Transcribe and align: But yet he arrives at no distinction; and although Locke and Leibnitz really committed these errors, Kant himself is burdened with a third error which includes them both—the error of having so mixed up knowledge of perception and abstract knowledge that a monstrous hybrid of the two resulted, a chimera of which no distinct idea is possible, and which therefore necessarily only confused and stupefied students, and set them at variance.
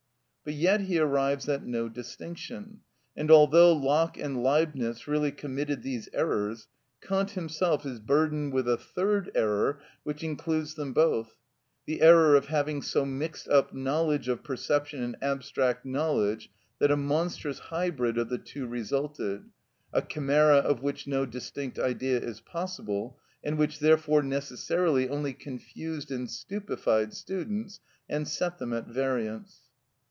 But 0.43 0.55
yet 0.55 0.81
he 0.81 0.97
arrives 0.97 1.47
at 1.47 1.67
no 1.67 1.87
distinction; 1.87 2.79
and 3.15 3.29
although 3.29 3.73
Locke 3.73 4.17
and 4.17 4.41
Leibnitz 4.41 5.07
really 5.07 5.31
committed 5.31 5.83
these 5.83 6.09
errors, 6.13 6.67
Kant 6.99 7.29
himself 7.29 7.85
is 7.85 7.99
burdened 7.99 8.51
with 8.51 8.67
a 8.67 8.75
third 8.75 9.29
error 9.35 9.83
which 10.01 10.23
includes 10.23 10.73
them 10.73 10.93
both—the 10.93 12.01
error 12.01 12.33
of 12.33 12.47
having 12.47 12.81
so 12.81 13.05
mixed 13.05 13.47
up 13.49 13.71
knowledge 13.71 14.27
of 14.27 14.43
perception 14.43 15.03
and 15.03 15.17
abstract 15.21 15.85
knowledge 15.85 16.49
that 16.79 16.89
a 16.89 16.97
monstrous 16.97 17.59
hybrid 17.59 18.17
of 18.17 18.29
the 18.29 18.39
two 18.39 18.65
resulted, 18.65 19.43
a 19.93 20.01
chimera 20.01 20.57
of 20.57 20.81
which 20.81 21.05
no 21.05 21.23
distinct 21.23 21.77
idea 21.77 22.19
is 22.19 22.41
possible, 22.41 23.19
and 23.43 23.59
which 23.59 23.77
therefore 23.77 24.23
necessarily 24.23 25.07
only 25.07 25.33
confused 25.33 26.09
and 26.09 26.31
stupefied 26.31 27.13
students, 27.13 27.79
and 28.09 28.27
set 28.27 28.57
them 28.57 28.73
at 28.73 28.87
variance. 28.87 29.67